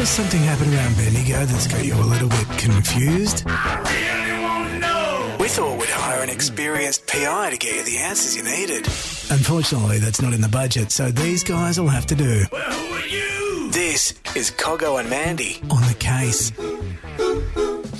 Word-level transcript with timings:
noticed 0.00 0.16
something 0.16 0.40
happen 0.40 0.72
around 0.72 0.96
Bendigo 0.96 1.44
that's 1.44 1.66
got 1.66 1.84
you 1.84 1.94
a 1.94 2.00
little 2.00 2.30
bit 2.30 2.48
confused? 2.56 3.44
We 3.44 3.52
thought 5.46 5.78
we'd 5.78 5.90
hire 5.90 6.22
an 6.22 6.30
experienced 6.30 7.06
PI 7.06 7.50
to 7.50 7.58
get 7.58 7.76
you 7.76 7.84
the 7.84 7.98
answers 7.98 8.34
you 8.34 8.42
needed. 8.42 8.86
Unfortunately, 9.30 9.98
that's 9.98 10.22
not 10.22 10.32
in 10.32 10.40
the 10.40 10.48
budget, 10.48 10.90
so 10.90 11.10
these 11.10 11.44
guys 11.44 11.78
will 11.78 11.88
have 11.88 12.06
to 12.06 12.14
do. 12.14 12.46
Well, 12.50 12.62
who 12.62 12.94
are 12.94 13.06
you? 13.08 13.70
This 13.72 14.14
is 14.34 14.50
Cogho 14.52 14.98
and 14.98 15.10
Mandy 15.10 15.60
on 15.70 15.82
the 15.82 15.96
case. 15.98 16.50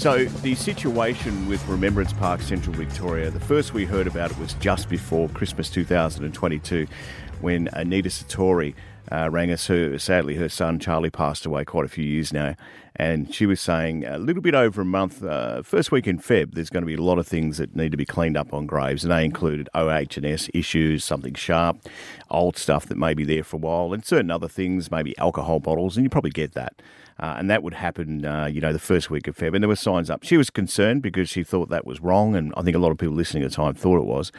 So 0.00 0.24
the 0.24 0.54
situation 0.54 1.50
with 1.50 1.68
Remembrance 1.68 2.14
Park 2.14 2.40
Central 2.40 2.74
Victoria, 2.74 3.30
the 3.30 3.40
first 3.40 3.74
we 3.74 3.84
heard 3.84 4.06
about 4.06 4.30
it 4.30 4.38
was 4.38 4.54
just 4.54 4.88
before 4.88 5.28
Christmas 5.28 5.68
2022 5.68 6.86
when 7.42 7.68
Anita 7.74 8.08
Satori 8.08 8.74
uh, 9.10 9.28
rang 9.30 9.50
us. 9.50 9.66
Her, 9.66 9.98
sadly, 9.98 10.36
her 10.36 10.48
son 10.48 10.78
Charlie 10.78 11.10
passed 11.10 11.46
away 11.46 11.64
quite 11.64 11.84
a 11.84 11.88
few 11.88 12.04
years 12.04 12.32
now. 12.32 12.54
And 12.96 13.32
she 13.34 13.46
was 13.46 13.60
saying 13.60 14.04
a 14.04 14.18
little 14.18 14.42
bit 14.42 14.54
over 14.54 14.82
a 14.82 14.84
month, 14.84 15.24
uh, 15.24 15.62
first 15.62 15.90
week 15.90 16.06
in 16.06 16.18
Feb, 16.18 16.54
there's 16.54 16.70
going 16.70 16.82
to 16.82 16.86
be 16.86 16.94
a 16.94 17.02
lot 17.02 17.18
of 17.18 17.26
things 17.26 17.56
that 17.58 17.74
need 17.74 17.92
to 17.92 17.96
be 17.96 18.04
cleaned 18.04 18.36
up 18.36 18.52
on 18.52 18.66
graves. 18.66 19.04
And 19.04 19.12
they 19.12 19.24
included 19.24 19.68
OH&S 19.74 20.50
issues, 20.52 21.04
something 21.04 21.34
sharp, 21.34 21.78
old 22.30 22.58
stuff 22.58 22.86
that 22.86 22.98
may 22.98 23.14
be 23.14 23.24
there 23.24 23.44
for 23.44 23.56
a 23.56 23.60
while, 23.60 23.92
and 23.94 24.04
certain 24.04 24.30
other 24.30 24.48
things, 24.48 24.90
maybe 24.90 25.16
alcohol 25.18 25.60
bottles. 25.60 25.96
And 25.96 26.04
you 26.04 26.10
probably 26.10 26.30
get 26.30 26.52
that. 26.52 26.82
Uh, 27.18 27.36
and 27.38 27.50
that 27.50 27.62
would 27.62 27.74
happen, 27.74 28.24
uh, 28.24 28.46
you 28.46 28.60
know, 28.60 28.72
the 28.72 28.78
first 28.78 29.10
week 29.10 29.28
of 29.28 29.36
Feb. 29.36 29.54
And 29.54 29.62
there 29.62 29.68
were 29.68 29.76
signs 29.76 30.10
up. 30.10 30.24
She 30.24 30.36
was 30.36 30.50
concerned 30.50 31.02
because 31.02 31.28
she 31.28 31.44
thought 31.44 31.68
that 31.68 31.86
was 31.86 32.00
wrong, 32.00 32.34
and 32.34 32.52
I 32.56 32.62
think 32.62 32.74
a 32.74 32.80
lot 32.80 32.90
of 32.90 32.98
people 32.98 33.14
listening 33.14 33.44
at 33.44 33.50
the 33.50 33.56
time 33.56 33.74
thought 33.74 33.98
it 33.98 34.06
was. 34.06 34.32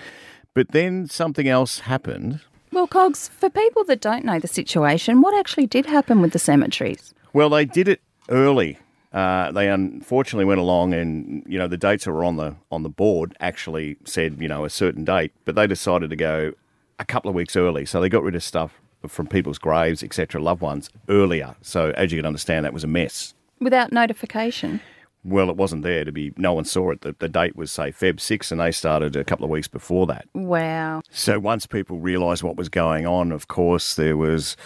But 0.53 0.71
then 0.71 1.07
something 1.07 1.47
else 1.47 1.79
happened. 1.79 2.41
Well, 2.73 2.87
Cogs, 2.87 3.27
for 3.27 3.49
people 3.49 3.83
that 3.85 3.99
don't 3.99 4.23
know 4.23 4.39
the 4.39 4.47
situation, 4.47 5.21
what 5.21 5.37
actually 5.37 5.67
did 5.67 5.85
happen 5.85 6.21
with 6.21 6.31
the 6.31 6.39
cemeteries? 6.39 7.13
Well, 7.33 7.49
they 7.49 7.65
did 7.65 7.89
it 7.89 8.01
early. 8.29 8.79
Uh, 9.11 9.51
they 9.51 9.67
unfortunately 9.67 10.45
went 10.45 10.61
along, 10.61 10.93
and 10.93 11.43
you 11.45 11.59
know 11.59 11.67
the 11.67 11.77
dates 11.77 12.05
that 12.05 12.13
were 12.13 12.23
on 12.23 12.37
the 12.37 12.55
on 12.71 12.83
the 12.83 12.89
board 12.89 13.35
actually 13.41 13.97
said 14.05 14.37
you 14.39 14.47
know 14.47 14.63
a 14.63 14.69
certain 14.69 15.03
date, 15.03 15.33
but 15.43 15.55
they 15.55 15.67
decided 15.67 16.09
to 16.09 16.15
go 16.15 16.53
a 16.97 17.03
couple 17.03 17.27
of 17.27 17.35
weeks 17.35 17.57
early. 17.57 17.85
So 17.85 17.99
they 17.99 18.07
got 18.07 18.23
rid 18.23 18.35
of 18.35 18.43
stuff 18.43 18.79
from 19.05 19.27
people's 19.27 19.57
graves, 19.57 20.01
etc., 20.01 20.41
loved 20.41 20.61
ones 20.61 20.89
earlier. 21.09 21.55
So 21.61 21.91
as 21.97 22.13
you 22.13 22.19
can 22.19 22.25
understand, 22.25 22.63
that 22.63 22.73
was 22.73 22.85
a 22.85 22.87
mess. 22.87 23.33
Without 23.59 23.91
notification? 23.91 24.79
Well, 25.23 25.49
it 25.49 25.55
wasn't 25.55 25.83
there 25.83 26.03
to 26.03 26.11
be. 26.11 26.33
No 26.37 26.53
one 26.53 26.65
saw 26.65 26.91
it. 26.91 27.01
The, 27.01 27.15
the 27.17 27.29
date 27.29 27.55
was 27.55 27.71
say 27.71 27.91
Feb 27.91 28.19
six, 28.19 28.51
and 28.51 28.59
they 28.59 28.71
started 28.71 29.15
a 29.15 29.23
couple 29.23 29.45
of 29.45 29.51
weeks 29.51 29.67
before 29.67 30.07
that. 30.07 30.27
Wow. 30.33 31.01
So 31.11 31.39
once 31.39 31.67
people 31.67 31.99
realised 31.99 32.41
what 32.41 32.55
was 32.55 32.69
going 32.69 33.05
on, 33.05 33.31
of 33.31 33.47
course, 33.47 33.95
there 33.95 34.17
was 34.17 34.57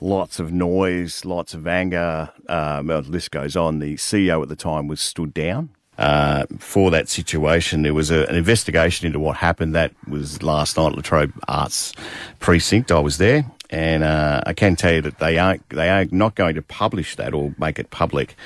lots 0.00 0.38
of 0.38 0.52
noise, 0.52 1.24
lots 1.24 1.52
of 1.52 1.66
anger. 1.66 2.30
Um, 2.48 2.86
well, 2.86 3.02
the 3.02 3.10
list 3.10 3.32
goes 3.32 3.56
on. 3.56 3.80
The 3.80 3.94
CEO 3.94 4.40
at 4.42 4.48
the 4.48 4.56
time 4.56 4.86
was 4.86 5.00
stood 5.00 5.34
down. 5.34 5.70
Uh, 5.96 6.44
for 6.58 6.90
that 6.90 7.08
situation, 7.08 7.82
there 7.82 7.94
was 7.94 8.10
a, 8.10 8.26
an 8.26 8.34
investigation 8.34 9.06
into 9.06 9.20
what 9.20 9.36
happened. 9.36 9.74
That 9.74 9.92
was 10.08 10.42
last 10.42 10.76
night 10.76 10.88
at 10.88 10.96
Latrobe 10.96 11.32
Arts 11.46 11.92
Precinct. 12.40 12.90
I 12.90 12.98
was 12.98 13.18
there, 13.18 13.44
and 13.74 14.04
uh, 14.04 14.40
I 14.46 14.52
can 14.52 14.76
tell 14.76 14.92
you 14.92 15.00
that 15.02 15.18
they 15.18 15.36
aren't 15.36 15.68
they 15.68 15.90
are 15.90 16.06
not 16.12 16.36
going 16.36 16.54
to 16.54 16.62
publish 16.62 17.16
that 17.16 17.34
or 17.34 17.54
make 17.58 17.80
it 17.80 17.90
public. 17.90 18.36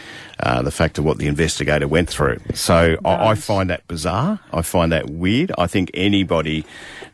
Uh, 0.41 0.63
the 0.63 0.71
fact 0.71 0.99
of 0.99 1.05
what 1.05 1.19
the 1.19 1.27
investigator 1.27 1.89
went 1.89 2.09
through. 2.09 2.39
So 2.55 2.97
I, 3.05 3.31
I 3.31 3.35
find 3.35 3.69
that 3.71 3.87
bizarre. 3.89 4.39
I 4.53 4.63
find 4.63 4.93
that 4.93 5.11
weird. 5.11 5.53
I 5.59 5.67
think 5.67 5.91
anybody 5.95 6.65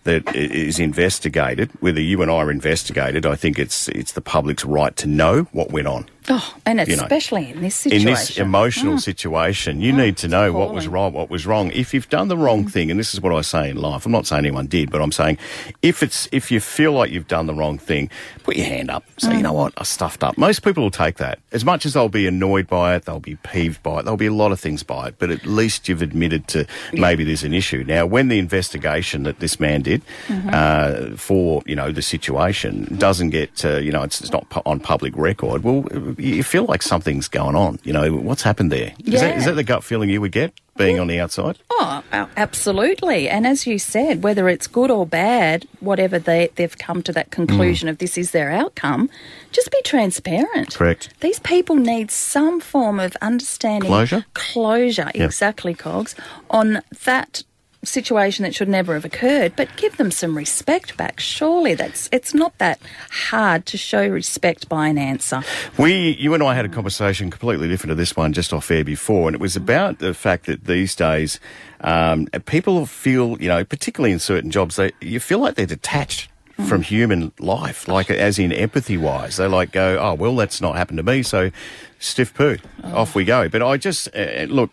that 0.05 0.37
is 0.37 0.79
investigated, 0.79 1.70
whether 1.81 2.01
you 2.01 2.20
and 2.20 2.31
I 2.31 2.35
are 2.35 2.51
investigated, 2.51 3.27
I 3.27 3.35
think 3.35 3.59
it's 3.59 3.89
it's 3.89 4.12
the 4.12 4.20
public's 4.20 4.65
right 4.65 4.95
to 4.97 5.07
know 5.07 5.48
what 5.53 5.73
went 5.73 5.89
on. 5.89 6.07
Oh, 6.30 6.55
and 6.64 6.78
You 6.89 6.97
know, 6.97 7.03
especially 7.03 7.50
in 7.50 7.61
this 7.61 7.75
situation. 7.75 8.08
In 8.08 8.14
this 8.14 8.39
emotional 8.39 8.94
Mm. 8.94 9.00
situation, 9.03 9.80
you 9.83 9.92
need 9.92 10.17
to 10.19 10.28
know 10.28 10.53
what 10.53 10.72
was 10.72 10.89
right, 10.89 11.12
what 11.12 11.28
was 11.28 11.44
wrong. 11.44 11.70
If 11.73 11.92
you've 11.92 12.08
done 12.08 12.29
the 12.29 12.36
Mm. 12.36 12.42
wrong 12.45 12.67
thing, 12.67 12.90
and 12.90 12.98
this 12.98 13.12
is 13.12 13.20
what 13.20 13.35
I 13.35 13.42
say 13.42 13.68
in 13.70 13.77
life, 13.77 14.07
I'm 14.07 14.12
not 14.12 14.27
saying 14.27 14.39
anyone 14.46 14.67
did, 14.67 14.90
but 14.90 15.02
I'm 15.02 15.13
saying 15.13 15.36
if 15.83 16.02
it's 16.02 16.27
if 16.33 16.51
you 16.51 16.61
feel 16.61 16.92
like 16.92 17.11
you've 17.11 17.29
done 17.29 17.46
the 17.46 17.52
wrong 17.55 17.77
thing, 17.77 18.08
put 18.42 18.57
your 18.57 18.64
hand 18.67 18.90
up. 18.90 19.05
Say, 19.18 19.29
Mm. 19.33 19.36
you 19.36 19.42
know 19.42 19.52
what, 19.52 19.74
I 19.77 19.83
stuffed 19.84 20.24
up. 20.24 20.39
Most 20.39 20.63
people 20.63 20.83
will 20.83 20.90
take 20.90 21.17
that. 21.18 21.40
As 21.52 21.63
much 21.64 21.84
as 21.84 21.92
they'll 21.92 22.08
be 22.08 22.27
annoyed 22.27 22.68
by 22.68 22.95
it, 22.96 23.05
they'll 23.05 23.20
be 23.20 23.36
peeved 23.36 23.83
by 23.83 23.98
it, 23.98 24.05
there'll 24.05 24.17
be 24.17 24.27
a 24.27 24.33
lot 24.33 24.51
of 24.51 24.58
things 24.58 24.83
by 24.83 25.08
it, 25.08 25.17
but 25.18 25.30
at 25.30 25.45
least 25.45 25.89
you've 25.90 26.01
admitted 26.02 26.48
to 26.48 26.64
maybe 26.95 27.23
there's 27.24 27.45
an 27.45 27.52
issue. 27.52 27.84
Now, 27.86 28.07
when 28.07 28.29
the 28.29 28.39
investigation 28.39 29.24
that 29.24 29.40
this 29.40 29.61
man 29.61 29.83
did 29.83 30.01
Mm-hmm. 30.29 30.51
uh, 30.52 31.17
for 31.17 31.63
you 31.67 31.77
know 31.77 31.92
the 31.92 32.01
situation 32.02 32.89
doesn't 32.98 33.30
get 33.30 33.63
uh, 33.64 33.77
you 33.77 33.92
know 33.92 34.02
it's, 34.02 34.20
it's 34.23 34.33
not 34.33 34.46
on 34.64 34.80
public 34.80 35.13
record, 35.17 35.63
well, 35.64 35.84
you 36.19 36.42
feel 36.42 36.64
like 36.64 36.83
something's 36.83 37.29
going 37.29 37.57
on. 37.57 37.79
You 37.85 37.92
know 37.92 38.13
what's 38.13 38.42
happened 38.42 38.70
there? 38.73 38.92
Is, 39.05 39.20
that, 39.20 39.30
Yeah. 39.30 39.36
is 39.39 39.45
that 39.45 39.52
the 39.55 39.64
gut 39.64 39.85
feeling 39.85 40.11
you 40.11 40.20
would 40.20 40.33
get 40.33 40.52
being 40.77 40.98
on 40.98 41.07
the 41.07 41.20
outside? 41.20 41.58
Oh, 41.70 42.02
absolutely. 42.36 43.29
And 43.29 43.47
as 43.47 43.67
you 43.67 43.79
said, 43.79 44.23
whether 44.23 44.48
it's 44.48 44.67
good 44.67 44.91
or 44.91 45.07
bad, 45.07 45.67
whatever 45.80 46.19
they, 46.19 46.51
they've 46.57 46.77
come 46.77 47.02
to 47.05 47.13
that 47.13 47.27
hmm. 47.27 47.45
conclusion 47.45 47.89
of 47.89 47.98
this 47.98 48.19
is 48.19 48.30
their 48.33 48.51
outcome, 48.51 49.11
just 49.52 49.70
be 49.70 49.80
transparent. 49.83 50.75
Correct. 50.75 51.14
These 51.20 51.39
people 51.41 51.77
need 51.77 52.11
some 52.11 52.61
form 52.61 52.98
of 53.01 53.17
understanding. 53.23 53.89
Closure? 53.89 54.25
Closure, 54.35 55.11
Yep. 55.14 55.25
exactly, 55.27 55.75
Cogs, 55.75 56.14
on 56.51 56.83
that 57.05 57.42
situation 57.84 58.42
that 58.42 58.55
should 58.55 58.68
never 58.68 58.95
have 58.95 59.05
occurred 59.05 59.55
but 59.56 59.68
give 59.77 59.96
them 59.96 60.11
some 60.11 60.36
respect 60.36 60.96
back 60.96 61.20
surely 61.20 61.74
that's 61.74 62.08
it's 62.12 62.34
not 62.34 62.56
that 62.58 62.80
hard 63.11 63.67
to 63.67 63.77
show 63.77 64.06
respect 64.06 64.68
by 64.68 64.89
an 64.89 64.98
answer 64.98 65.42
We, 65.78 66.17
you 66.18 66.34
and 66.34 66.42
I 66.42 66.55
had 66.55 66.64
a 66.64 66.68
conversation 66.68 67.30
completely 67.30 67.68
different 67.68 67.90
to 67.90 67.95
this 67.95 68.17
one 68.17 68.33
just 68.33 68.52
off 68.52 68.70
air 68.70 68.84
before, 68.84 69.28
and 69.28 69.34
it 69.34 69.40
was 69.40 69.56
about 69.56 69.98
the 69.98 70.14
fact 70.14 70.46
that 70.46 70.64
these 70.64 70.95
days 70.95 71.40
um, 71.80 72.27
people 72.46 72.86
feel, 72.86 73.40
you 73.40 73.48
know, 73.48 73.64
particularly 73.64 74.12
in 74.12 74.18
certain 74.18 74.51
jobs, 74.51 74.77
they 74.77 74.92
you 75.01 75.20
feel 75.20 75.39
like 75.39 75.55
they're 75.56 75.66
detached. 75.66 76.30
From 76.68 76.83
human 76.83 77.33
life, 77.40 77.89
like 77.89 78.12
as 78.12 78.39
in 78.39 78.52
empathy 78.52 78.96
wise, 78.96 79.39
they 79.39 79.48
like 79.48 79.72
go, 79.72 79.98
oh 79.98 80.14
well, 80.14 80.36
that's 80.36 80.61
not 80.61 80.77
happened 80.77 80.98
to 80.98 81.02
me, 81.02 81.24
so 81.24 81.51
stiff 81.98 82.33
poo, 82.33 82.58
off 82.84 83.16
we 83.16 83.24
go. 83.24 83.48
But 83.48 83.61
I 83.61 83.77
just 83.77 84.08
uh, 84.14 84.45
look, 84.48 84.70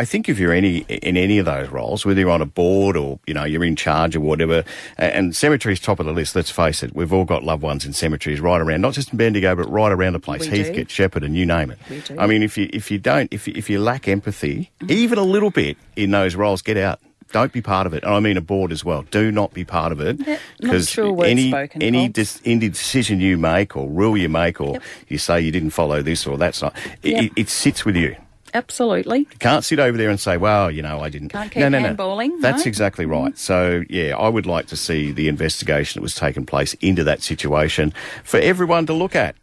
I 0.00 0.06
think 0.06 0.30
if 0.30 0.38
you're 0.38 0.54
any 0.54 0.78
in 0.88 1.18
any 1.18 1.36
of 1.36 1.44
those 1.44 1.68
roles, 1.68 2.06
whether 2.06 2.18
you're 2.20 2.30
on 2.30 2.40
a 2.40 2.46
board 2.46 2.96
or 2.96 3.18
you 3.26 3.34
know 3.34 3.44
you're 3.44 3.64
in 3.64 3.76
charge 3.76 4.16
or 4.16 4.20
whatever, 4.20 4.64
and 4.96 5.36
cemeteries 5.36 5.78
top 5.78 6.00
of 6.00 6.06
the 6.06 6.12
list. 6.12 6.34
Let's 6.34 6.50
face 6.50 6.82
it, 6.82 6.94
we've 6.94 7.12
all 7.12 7.26
got 7.26 7.44
loved 7.44 7.62
ones 7.62 7.84
in 7.84 7.92
cemeteries 7.92 8.40
right 8.40 8.62
around, 8.62 8.80
not 8.80 8.94
just 8.94 9.12
in 9.12 9.18
Bendigo, 9.18 9.54
but 9.54 9.70
right 9.70 9.92
around 9.92 10.14
the 10.14 10.18
place, 10.18 10.40
We 10.48 10.56
do. 10.56 10.62
Heathcote, 10.62 10.90
Shepherd, 10.90 11.22
and 11.22 11.36
you 11.36 11.44
name 11.44 11.70
it. 11.70 11.78
We 11.90 12.00
do. 12.00 12.16
I 12.18 12.26
mean, 12.26 12.42
if 12.42 12.56
you 12.56 12.70
if 12.72 12.90
you 12.90 12.98
don't, 12.98 13.28
if 13.30 13.46
you, 13.46 13.52
if 13.54 13.68
you 13.68 13.78
lack 13.78 14.08
empathy, 14.08 14.70
even 14.88 15.18
a 15.18 15.22
little 15.22 15.50
bit 15.50 15.76
in 15.96 16.12
those 16.12 16.34
roles, 16.34 16.62
get 16.62 16.78
out. 16.78 16.98
Don't 17.32 17.52
be 17.52 17.60
part 17.60 17.86
of 17.86 17.92
it. 17.92 18.02
And 18.02 18.14
I 18.14 18.20
mean 18.20 18.38
a 18.38 18.40
board 18.40 18.72
as 18.72 18.82
well. 18.84 19.02
Do 19.02 19.30
not 19.30 19.52
be 19.52 19.64
part 19.66 19.92
of 19.92 20.00
it 20.00 20.18
because 20.58 20.98
any 20.98 21.50
spoken, 21.50 21.82
any 21.82 22.08
dis, 22.08 22.40
any 22.46 22.70
decision 22.70 23.20
you 23.20 23.36
make 23.36 23.76
or 23.76 23.86
rule 23.88 24.16
you 24.16 24.30
make 24.30 24.60
or 24.62 24.72
Yep. 24.72 24.82
you 25.08 25.18
say 25.18 25.40
you 25.42 25.52
didn't 25.52 25.70
follow 25.70 26.00
this 26.02 26.26
or 26.26 26.36
that's 26.38 26.62
not, 26.62 26.74
Yep. 27.02 27.22
it, 27.24 27.32
it 27.36 27.48
sits 27.50 27.84
with 27.84 27.94
you. 27.96 28.16
Absolutely 28.54 29.20
You 29.20 29.38
can't 29.38 29.64
sit 29.64 29.78
over 29.78 29.96
there 29.96 30.10
and 30.10 30.18
say, 30.20 30.36
well, 30.36 30.70
you 30.70 30.82
know, 30.82 31.00
I 31.00 31.08
didn't. 31.08 31.28
Can't 31.30 31.50
keep 31.50 31.60
no, 31.60 31.68
no, 31.68 31.80
no. 31.80 31.94
handballing, 31.94 32.40
That's 32.40 32.58
no. 32.58 32.60
Mm-hmm. 32.60 32.68
exactly 32.68 33.06
right. 33.06 33.36
So, 33.38 33.84
yeah, 33.88 34.16
I 34.16 34.28
would 34.28 34.46
like 34.46 34.66
to 34.68 34.76
see 34.76 35.12
the 35.12 35.28
investigation 35.28 35.98
that 35.98 36.02
was 36.02 36.14
taking 36.14 36.46
place 36.46 36.74
into 36.74 37.04
that 37.04 37.22
situation 37.22 37.92
for 38.24 38.38
everyone 38.38 38.86
to 38.86 38.92
look 38.92 39.14
at. 39.14 39.36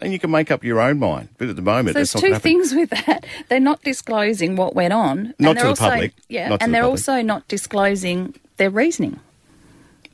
And 0.00 0.12
you 0.12 0.18
can 0.18 0.32
make 0.32 0.50
up 0.50 0.64
your 0.64 0.80
own 0.80 0.98
mind. 0.98 1.28
But 1.38 1.48
at 1.48 1.54
the 1.56 1.62
moment, 1.62 1.94
There's 1.94 2.12
two 2.12 2.34
things 2.36 2.74
with 2.74 2.90
that. 2.90 3.24
They're 3.48 3.60
not 3.60 3.82
disclosing 3.82 4.56
what 4.56 4.74
went 4.74 4.92
on. 4.92 5.34
Not 5.38 5.50
and 5.50 5.58
to 5.58 5.62
the 5.62 5.68
also, 5.68 5.90
public. 5.90 6.12
Yeah, 6.28 6.50
and 6.52 6.60
the 6.60 6.66
they're 6.72 6.82
public. 6.82 6.90
also 6.90 7.22
not 7.22 7.46
disclosing 7.46 8.34
their 8.56 8.70
reasoning. 8.70 9.20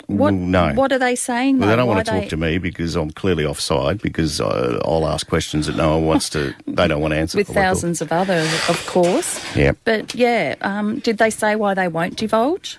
What, 0.09 0.33
Mm, 0.33 0.39
no. 0.49 0.73
What 0.73 0.91
are 0.91 0.99
they 0.99 1.15
saying? 1.15 1.59
Well, 1.59 1.69
they 1.69 1.77
don't 1.77 1.87
Why 1.87 1.97
want 1.97 2.07
to 2.07 2.13
talk 2.13 2.23
they- 2.23 2.29
to 2.29 2.37
me 2.39 2.57
because 2.57 2.97
I'm 2.97 3.11
clearly 3.11 3.45
offside 3.45 4.01
because 4.01 4.41
uh, 4.41 4.81
I'll 4.85 5.07
ask 5.07 5.29
questions 5.29 5.67
that 5.67 5.77
no 5.77 5.97
one 5.99 6.07
wants 6.07 6.31
to, 6.31 6.55
they 6.67 6.89
don't 6.89 7.03
want 7.03 7.13
to 7.13 7.19
answer. 7.19 7.37
With 7.37 7.49
for 7.49 7.53
what 7.53 7.59
I 7.61 7.65
thought. 7.65 7.69
thousands 7.75 8.01
of 8.01 8.11
others, 8.11 8.51
of 8.71 8.87
course. 8.87 9.39
Yeah. 9.55 9.73
But 9.85 10.15
yeah, 10.15 10.55
um, 10.63 11.01
did 11.01 11.19
they 11.19 11.29
say 11.29 11.57
why 11.57 11.75
they 11.75 11.89
won't 11.89 12.17
divulge? 12.17 12.79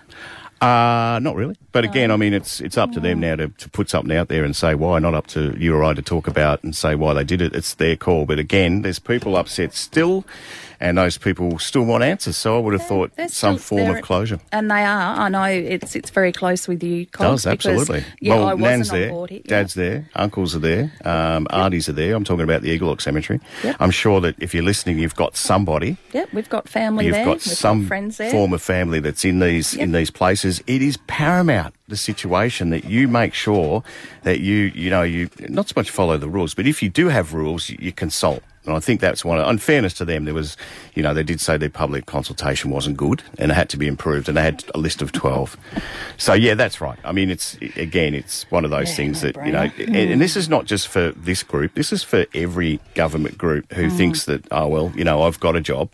Uh, 0.59 1.19
not 1.21 1.35
really. 1.35 1.55
But 1.71 1.83
again, 1.85 2.09
I 2.11 2.17
mean, 2.17 2.33
it's 2.33 2.59
it's 2.61 2.77
up 2.77 2.91
to 2.93 2.99
them 2.99 3.19
now 3.19 3.35
to, 3.35 3.49
to 3.49 3.69
put 3.69 3.89
something 3.89 4.15
out 4.15 4.27
there 4.27 4.43
and 4.43 4.55
say 4.55 4.73
why, 4.75 4.99
not 4.99 5.13
up 5.13 5.27
to 5.27 5.55
you 5.57 5.75
or 5.75 5.83
I 5.83 5.93
to 5.93 6.01
talk 6.01 6.27
about 6.27 6.63
and 6.63 6.75
say 6.75 6.95
why 6.95 7.13
they 7.13 7.23
did 7.23 7.41
it. 7.41 7.55
It's 7.55 7.75
their 7.75 7.95
call. 7.95 8.25
But 8.25 8.39
again, 8.39 8.81
there's 8.81 8.97
people 8.99 9.35
upset 9.37 9.73
still, 9.75 10.25
and 10.79 10.97
those 10.97 11.17
people 11.19 11.59
still 11.59 11.83
want 11.83 12.03
answers. 12.03 12.37
So 12.37 12.57
I 12.57 12.59
would 12.59 12.73
have 12.73 12.87
thought 12.87 13.15
They're 13.15 13.27
some 13.27 13.57
still- 13.59 13.77
form 13.77 13.89
they're- 13.89 13.97
of 13.99 14.03
closure. 14.03 14.39
And 14.51 14.71
they 14.71 14.83
are. 14.83 15.15
I 15.19 15.29
know 15.29 15.43
it's 15.43 15.95
it's 15.95 16.09
very 16.09 16.31
close 16.31 16.67
with 16.67 16.81
you. 16.83 17.05
Cogs, 17.05 17.43
Does 17.43 17.51
because, 17.51 17.65
absolutely. 17.81 18.03
Yeah, 18.19 18.35
well, 18.35 18.47
I 18.47 18.53
wasn't 18.55 18.61
Nan's 18.61 18.89
on 18.89 18.99
there, 18.99 19.09
board. 19.11 19.31
Yeah. 19.31 19.39
Dad's 19.45 19.73
there, 19.75 20.09
uncles 20.15 20.55
are 20.55 20.59
there, 20.59 20.91
um, 21.05 21.45
aunties 21.51 21.87
are 21.87 21.93
there. 21.93 22.15
I'm 22.15 22.23
talking 22.23 22.43
about 22.45 22.63
the 22.63 22.77
Eaglehawk 22.79 22.99
Cemetery. 23.01 23.39
Yep. 23.63 23.75
I'm 23.79 23.91
sure 23.91 24.21
that 24.21 24.35
if 24.39 24.55
you're 24.55 24.63
listening, 24.63 24.97
you've 24.97 25.15
got 25.15 25.35
somebody. 25.37 25.97
Yep, 26.13 26.33
we've 26.33 26.49
got 26.49 26.67
family 26.67 27.05
You've 27.05 27.13
there. 27.13 27.25
got 27.25 27.33
we've 27.33 27.41
some 27.43 27.81
got 27.81 27.87
friends 27.89 28.17
there. 28.17 28.31
form 28.31 28.53
of 28.53 28.61
family 28.63 28.99
that's 28.99 29.23
in 29.23 29.39
these 29.39 29.75
in 29.75 29.91
these 29.91 30.09
places. 30.09 30.63
It 30.65 30.81
is 30.81 30.97
paramount 31.05 31.58
the 31.87 31.97
situation 31.97 32.69
that 32.69 32.83
you 32.85 33.07
make 33.07 33.33
sure 33.33 33.83
that 34.23 34.39
you 34.39 34.71
you 34.75 34.89
know 34.89 35.03
you 35.03 35.29
not 35.47 35.69
so 35.69 35.73
much 35.75 35.89
follow 35.89 36.17
the 36.17 36.29
rules, 36.29 36.53
but 36.53 36.65
if 36.65 36.81
you 36.83 36.89
do 36.89 37.09
have 37.09 37.33
rules, 37.33 37.69
you, 37.69 37.77
you 37.79 37.91
consult. 37.91 38.43
And 38.65 38.75
I 38.75 38.79
think 38.79 38.99
that's 38.99 39.23
one. 39.23 39.39
Of, 39.39 39.49
in 39.49 39.57
fairness 39.57 39.93
to 39.95 40.05
them, 40.05 40.25
there 40.25 40.33
was, 40.33 40.57
you 40.93 41.01
know, 41.01 41.13
they 41.13 41.23
did 41.23 41.39
say 41.39 41.57
their 41.57 41.69
public 41.69 42.05
consultation 42.05 42.69
wasn't 42.69 42.97
good 42.97 43.23
and 43.37 43.51
it 43.51 43.55
had 43.55 43.69
to 43.69 43.77
be 43.77 43.87
improved, 43.87 44.27
and 44.27 44.37
they 44.37 44.43
had 44.43 44.63
a 44.75 44.77
list 44.77 45.01
of 45.01 45.11
twelve. 45.11 45.57
So 46.17 46.33
yeah, 46.33 46.55
that's 46.55 46.81
right. 46.81 46.99
I 47.03 47.11
mean, 47.11 47.29
it's 47.29 47.55
again, 47.75 48.13
it's 48.13 48.49
one 48.51 48.65
of 48.65 48.71
those 48.71 48.89
Yeah, 48.89 48.95
things 48.95 49.23
no 49.23 49.31
that 49.31 49.45
you 49.45 49.51
know, 49.51 49.67
brainer. 49.69 49.87
and, 49.87 50.11
and 50.11 50.21
this 50.21 50.35
is 50.35 50.49
not 50.49 50.65
just 50.65 50.87
for 50.87 51.11
this 51.11 51.43
group. 51.43 51.73
This 51.73 51.91
is 51.93 52.03
for 52.03 52.25
every 52.33 52.79
government 52.95 53.37
group 53.37 53.71
who 53.73 53.87
mm. 53.87 53.97
thinks 53.97 54.25
that, 54.25 54.45
oh 54.51 54.67
well, 54.67 54.91
you 54.95 55.03
know, 55.03 55.23
I've 55.23 55.39
got 55.39 55.55
a 55.55 55.61
job, 55.61 55.89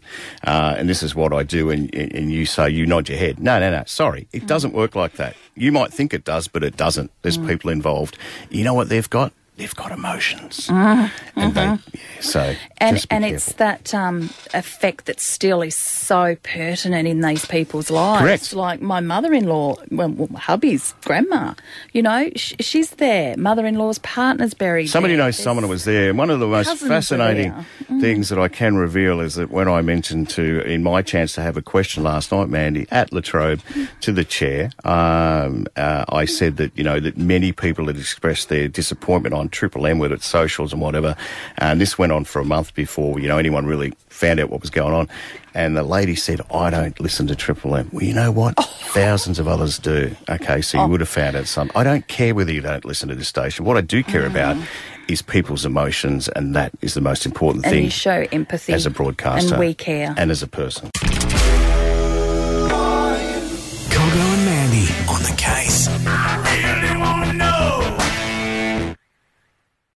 uh, 0.45 0.75
and 0.77 0.89
this 0.89 1.03
is 1.03 1.15
what 1.15 1.33
I 1.33 1.43
do, 1.43 1.69
and 1.69 1.93
and 1.95 2.31
you 2.31 2.45
say 2.45 2.69
you 2.69 2.85
nod 2.85 3.09
your 3.09 3.17
head. 3.17 3.39
No, 3.39 3.59
no, 3.59 3.71
no. 3.71 3.83
Sorry, 3.85 4.27
it 4.33 4.43
mm. 4.43 4.47
doesn't 4.47 4.73
work 4.73 4.95
like 4.95 5.13
that. 5.13 5.35
You 5.55 5.71
might 5.71 5.93
think 5.93 6.13
it 6.13 6.25
does, 6.25 6.47
but 6.47 6.63
it 6.63 6.75
doesn't. 6.75 7.11
There's 7.21 7.37
mm. 7.37 7.47
people 7.47 7.69
involved. 7.69 8.17
You 8.49 8.63
know 8.63 8.73
what 8.73 8.89
they've 8.89 9.09
got? 9.09 9.31
They've 9.57 9.75
got 9.75 9.91
emotions, 9.91 10.67
and 10.69 11.11
they, 11.35 11.63
yeah, 11.63 11.77
so 12.19 12.55
and 12.77 13.05
and 13.09 13.23
careful. 13.23 13.35
it's 13.35 13.53
that 13.53 13.93
um, 13.93 14.29
effect 14.53 15.05
that 15.05 15.19
still 15.21 15.61
is 15.61 15.75
so 15.75 16.35
pertinent 16.43 17.07
in 17.07 17.21
these 17.21 17.45
people's 17.45 17.89
lives. 17.89 18.21
Correct. 18.21 18.53
Like 18.53 18.81
my 18.81 18.99
mother-in-law, 18.99 19.77
well, 19.91 20.09
well, 20.09 20.29
hubby's 20.35 20.93
grandma. 21.03 21.53
You 21.93 22.01
know, 22.01 22.29
sh- 22.35 22.55
she's 22.59 22.89
there. 22.91 23.37
Mother-in-law's 23.37 23.99
partner's 23.99 24.53
buried. 24.53 24.87
Somebody 24.87 25.15
there. 25.15 25.25
knows 25.25 25.37
someone 25.37 25.63
who 25.63 25.69
was 25.69 25.85
there. 25.85 26.09
And 26.09 26.17
one 26.17 26.29
of 26.29 26.39
the 26.39 26.47
most 26.47 26.77
fascinating. 26.79 27.53
Mm. 27.89 28.01
things 28.01 28.29
that 28.29 28.39
I 28.39 28.47
can 28.47 28.75
reveal 28.75 29.21
is 29.21 29.35
that 29.35 29.51
when 29.51 29.67
I 29.67 29.81
mentioned 29.81 30.29
to, 30.31 30.61
in 30.61 30.83
my 30.83 31.01
chance 31.01 31.33
to 31.33 31.41
have 31.41 31.57
a 31.57 31.61
question 31.61 32.03
last 32.03 32.31
night, 32.31 32.49
Mandy, 32.49 32.87
at 32.91 33.13
Latrobe 33.13 33.61
to 34.01 34.11
the 34.11 34.23
chair, 34.23 34.71
um, 34.83 35.67
uh, 35.75 36.05
I 36.09 36.25
said 36.25 36.57
that, 36.57 36.77
you 36.77 36.83
know, 36.83 36.99
that 36.99 37.17
many 37.17 37.51
people 37.51 37.87
had 37.87 37.97
expressed 37.97 38.49
their 38.49 38.67
disappointment 38.67 39.33
on 39.33 39.44
Triple 39.49 39.85
M 39.85 39.99
with 39.99 40.11
its 40.11 40.25
socials 40.25 40.73
and 40.73 40.81
whatever. 40.81 41.15
And 41.57 41.79
this 41.79 41.97
went 41.97 42.11
on 42.11 42.25
for 42.25 42.39
a 42.39 42.45
month 42.45 42.73
before, 42.73 43.19
you 43.19 43.27
know, 43.27 43.37
anyone 43.37 43.65
really 43.65 43.93
found 44.09 44.39
out 44.39 44.49
what 44.49 44.61
was 44.61 44.69
going 44.69 44.93
on. 44.93 45.09
And 45.53 45.77
the 45.77 45.83
lady 45.83 46.15
said, 46.15 46.41
I 46.53 46.69
don't 46.69 46.99
listen 46.99 47.27
to 47.27 47.35
Triple 47.35 47.75
M. 47.75 47.89
Well, 47.91 48.03
you 48.03 48.13
know 48.13 48.31
what? 48.31 48.55
Oh. 48.57 48.63
Thousands 48.87 49.39
of 49.39 49.47
others 49.47 49.79
do. 49.79 50.15
Okay, 50.29 50.61
so 50.61 50.77
you 50.77 50.83
oh. 50.83 50.87
would 50.87 50.99
have 50.99 51.09
found 51.09 51.35
out 51.35 51.47
some. 51.47 51.71
I 51.75 51.83
don't 51.83 52.07
care 52.07 52.35
whether 52.35 52.51
you 52.51 52.61
don't 52.61 52.85
listen 52.85 53.09
to 53.09 53.15
this 53.15 53.27
station. 53.27 53.65
What 53.65 53.77
I 53.77 53.81
do 53.81 54.03
care 54.03 54.21
mm-hmm. 54.21 54.31
about 54.31 54.67
is 55.07 55.21
people's 55.21 55.65
emotions, 55.65 56.27
and 56.29 56.55
that 56.55 56.71
is 56.81 56.93
the 56.93 57.01
most 57.01 57.25
important 57.25 57.65
And 57.65 57.73
thing 57.73 57.83
you 57.85 57.89
show 57.89 58.25
empathy 58.31 58.73
as 58.73 58.85
a 58.85 58.89
broadcaster 58.89 59.53
and 59.53 59.59
we 59.59 59.73
care. 59.73 60.13
and 60.17 60.31
as 60.31 60.41
a 60.41 60.47
person. 60.47 60.89